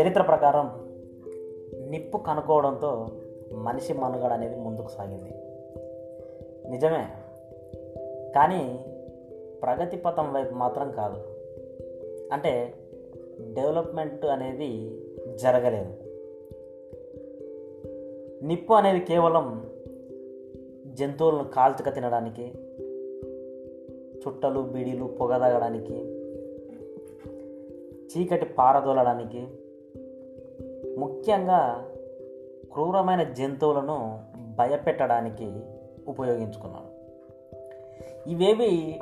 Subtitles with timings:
[0.00, 0.88] చరిత్ర ప్రకారం
[1.90, 3.08] నిప్పు కనుక్కోవడంతో
[3.52, 5.30] మనిషి మనుగడ అనేది ముందుకు సాగింది.
[6.70, 7.08] నిజమే.
[8.34, 8.84] కానీ
[9.62, 11.16] ప్రగతి పథం వైపు మాత్రం కాదు.
[12.32, 12.74] అంటే
[13.52, 15.00] డెవలప్మెంట్ అనేది
[15.34, 15.92] జరగలేదు.
[18.44, 19.70] నిప్పు అనేది కేవలం
[20.86, 22.52] జంతువులను కాల్చుక తినడానికి
[24.18, 25.94] చుట్టలు బిడిలు పొగదగడానికి
[28.08, 29.48] చీకటి పారదోలడానికి
[30.98, 31.84] ముఖ్యంగా
[32.72, 34.24] క్రూరమైన జంతువులను
[34.58, 35.60] భయపెట్టడానికి
[36.08, 36.98] ఉపయోగించుకున్నాడు
[38.28, 39.00] ఇవేవి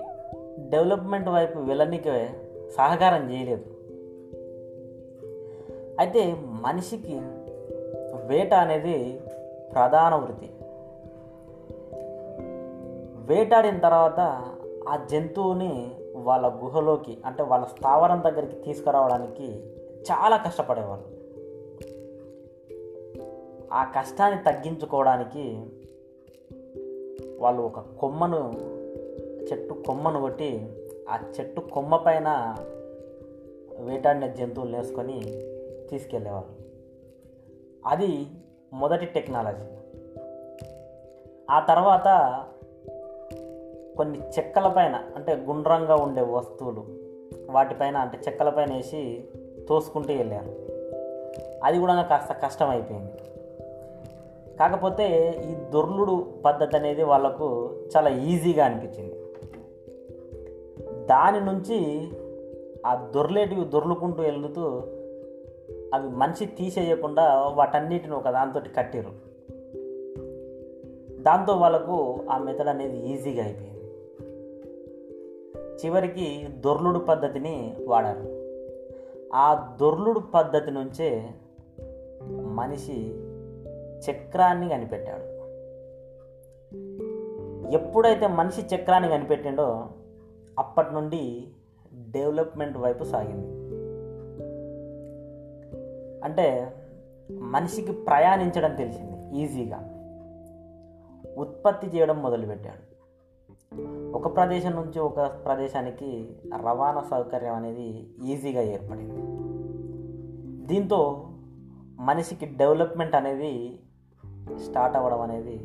[0.58, 2.30] డెవలప్మెంట్ వైపు వెళ్ళనికే
[2.76, 3.64] సహకారం చేయలేదు.
[5.98, 7.20] అయితే మనిషికి
[8.26, 9.20] వేట అనేది
[9.74, 10.50] ప్రధాన వృత్తి.
[13.32, 14.20] వేటాడిన తర్వాత
[14.88, 19.72] ఆ జంతువుని వాళ్ళ గుహలోకి అంటే వాళ్ళ స్థావరం దగ్గరికి తీసుకురావడానికి
[20.12, 21.15] చాలా కష్టపడేవాళ్ళు.
[23.72, 25.66] ఆ కష్టాన్ని తగ్గించుకోవడానికి
[27.38, 28.52] వాళ్ళు ఒక కొమ్మను
[29.52, 30.68] చెట్టు కొమ్మను కొట్టి
[31.08, 32.56] ఆ చెట్టు కొమ్మ పైన
[33.80, 35.20] వేటాడిన జంతువులు వేసుకొని
[35.90, 36.56] తీసుకెళ్ళేవాళ్ళు.
[37.86, 38.26] అది
[38.72, 39.64] మొదటి టెక్నాలజీ.
[41.50, 42.04] ఆ తర్వాత
[43.96, 46.86] కొన్ని చెక్కల పైన అంటే గుండ్రంగా ఉండే వస్తువులు
[47.50, 49.24] వాటిపైన అంటే చెక్కల పైన వేసి
[49.68, 50.66] తోసుకుంటూ వెళ్ళారు.
[51.64, 53.12] అది కూడా కాస్త కష్టం అయిపోయింది
[54.58, 59.14] కాకపోతే ఈ దొర్లుడు పద్ధతి అనేది వాళ్ళకు చాలా ఈజీగా అనిపించింది.
[61.06, 62.08] దాని నుంచి
[62.86, 64.62] ఆ దొర్లేటివి దొర్లుకుంటూ వెళ్తూ
[65.94, 69.26] అవి మనిషి తీసేయకుండా వాటన్నిటిని ఒక దాంతో కట్టిరు
[71.22, 73.76] దాంతో వాళ్ళకు ఆ మెథడ్ అనేది ఈజీగా అయిపోయింది.
[75.84, 78.46] చివరికి దొర్లుడు పద్ధతిని వాడారు.
[79.34, 81.30] ఆ దొర్లుడు పద్ధతి నుంచే
[82.42, 83.14] మనిషి
[84.10, 85.36] చక్రాన్ని కనిపెట్టాడు.
[87.72, 89.88] ఎప్పుడైతే మనిషి చక్రాన్ని కనిపెట్టిండో
[90.58, 91.48] అప్పటి నుండి
[92.10, 93.66] డెవలప్మెంట్ వైపు సాగింది.
[96.24, 96.74] అంటే
[97.30, 99.92] మనిషికి ప్రయాణించడం తెలిసింది ఈజీగా.
[101.38, 102.86] ఉత్పత్తి చేయడం మొదలుపెట్టాడు.
[104.16, 109.46] ఒక ప్రదేశం నుంచి ఒక ప్రదేశానికి రవాణా సౌకర్యం అనేది ఈజీగా ఏర్పడింది.
[110.66, 111.28] దీంతో
[111.98, 113.78] మనిషికి డెవలప్మెంట్ అనేది
[114.54, 115.60] స్టార్ట్ అవ్వడం అనేది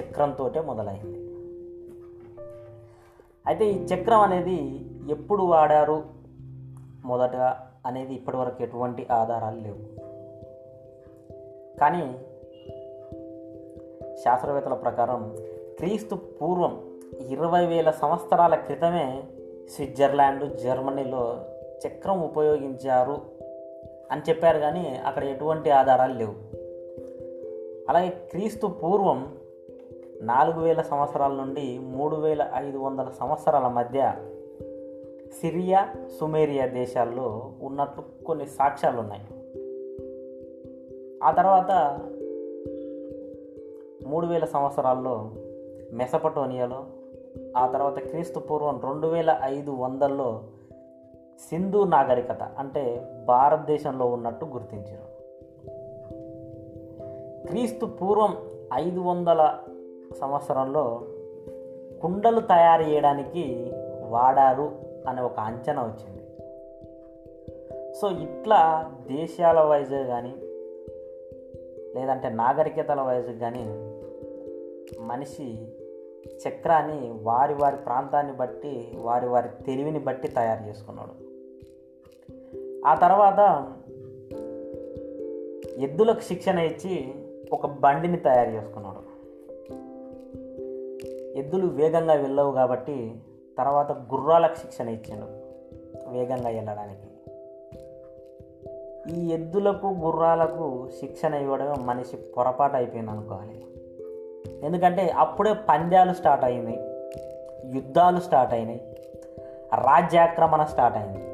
[0.00, 1.20] చక్రంతో మొదలైంది.
[3.46, 6.02] అయితే ఈ చక్రం అనేది ఎప్పుడు వాడారు?
[7.04, 10.00] మొదటగా అనేది ఇప్పటివరకు ఎటువంటి ఆధారాలు లేవు.
[11.78, 12.18] కానీ
[14.24, 15.36] శాస్త్రవేత్తల ప్రకారం
[15.78, 16.82] క్రీస్తు పూర్వం
[17.28, 19.22] ఇరవై వేల సంవత్సరాల క్రితమే
[19.74, 21.40] స్విట్జర్లాండ్ జర్మనీలో
[21.86, 23.20] చక్రం ఉపయోగించారు
[24.12, 26.59] అని చెప్పారు కానీ అక్కడ ఎటువంటి ఆధారాలు లేవు.
[27.90, 29.36] అలాగే క్రీస్తు పూర్వం
[30.22, 34.14] నాలుగు వేల సంవత్సరాల నుండి మూడు వేల ఐదు వందల సంవత్సరాల మధ్య
[35.40, 39.26] సిరియా సుమేరియా దేశాల్లో ఉన్నట్లు కొన్ని సాక్ష్యాలు ఉన్నాయి
[41.24, 41.70] ఆ తర్వాత
[44.06, 45.30] మూడు వేల సంవత్సరాల్లో
[45.92, 46.86] మెసపటోనియాలో
[47.56, 50.42] ఆ తర్వాత క్రీస్తు పూర్వం రెండు వేల ఐదు వందల్లో
[51.50, 55.09] సింధు నాగరికత అంటే భారతదేశంలో ఉన్నట్టు గుర్తించారు.
[57.50, 58.36] క్రీస్తు పూర్వం
[58.74, 59.58] ఐదు వందల
[60.20, 61.02] సంవత్సరంలో
[62.02, 63.72] కుండలు తయారు చేయడానికి
[64.08, 64.72] వాడారు
[65.08, 66.20] అనే ఒక అంచనా వచ్చింది.
[67.94, 70.34] సో ఇట్లా దేశాల వైజ్ కానీ
[71.94, 73.64] లేదంటే నాగరికతల వైజ్ కానీ
[75.00, 75.68] మనిషి
[76.48, 81.14] చక్రాన్ని వారి వారి ప్రాంతాన్ని బట్టి వారి వారి తెలివిని బట్టి తయారు చేసుకున్నాడు.
[82.86, 83.72] ఆ తర్వాత
[85.78, 87.14] ఎద్దులకు శిక్షణ ఇచ్చి
[87.52, 89.10] ఒక బండిని తయారు చేసుకున్నాడు.
[91.38, 93.20] ఎద్దులు వేగంగా వెళ్ళవు కాబట్టి
[93.58, 95.26] తర్వాత గుర్రాలకు శిక్షణ ఇచ్చాడు
[96.10, 97.10] వేగంగా వెళ్ళడానికి.
[99.16, 103.66] ఈ ఎద్దులకు గుర్రాలకు శిక్షణ ఇవ్వడం మనిషి పొరపాటు అయిపోయింది అనుకోవాలి.
[104.66, 106.78] ఎందుకంటే అప్పుడే పంద్యాలు స్టార్ట్ అయినాయి
[107.76, 108.96] యుద్ధాలు స్టార్ట్ అయినాయి
[109.74, 111.30] రాజ్యాక్రమణ స్టార్ట్ అయింది.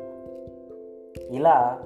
[1.36, 1.82] ఇలా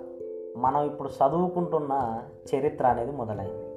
[0.56, 2.22] మనం ఇప్పుడు చదువుకుంటున్న
[2.54, 3.69] చరిత్ర అనేది మొదలైంది.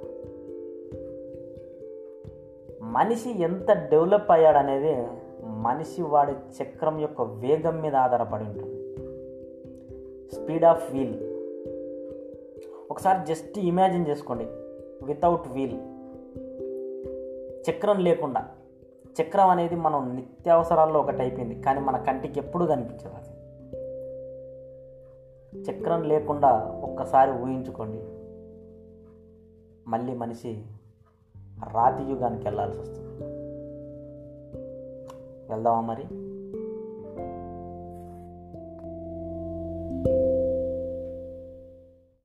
[2.94, 5.08] మనిషి ఎంత డెవలప్ అయ్యాడనేది
[5.44, 8.96] మనిషి వాడి చక్రం యొక్క వేగం మీద ఆధారపడి ఉంటుంది.
[10.36, 11.34] Speed of wheel.
[12.92, 14.44] ఒకసారి జస్ట్ ఇమాజిన్ చేసుకోండి.
[15.06, 15.80] Without wheel.
[17.72, 18.46] చక్రం లేకుండా.
[19.22, 23.34] చక్రం అనేది మనం నిత్యావసరాల్లో ఒకటి అయిపోయింది కానీ మన కంటికి ఎప్పుడు కనిపించదు అది.
[25.72, 28.04] చక్రం లేకుండా ఒక్కసారి ఊహించుకోండి.
[29.90, 30.66] మళ్ళీ మనిషి
[31.62, 33.24] రాతి యుగానికి వెళ్ళాల్సి వస్తుంది.
[35.52, 36.23] వెళ్దామా మరి?